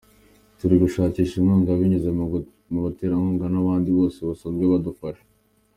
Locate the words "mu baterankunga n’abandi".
2.71-3.89